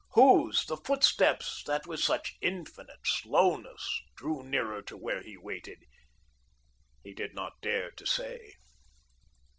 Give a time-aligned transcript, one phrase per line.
[0.13, 5.85] Whose the footsteps that with such infinite slowness drew nearer to where he waited?
[7.03, 8.55] He did not dare to say.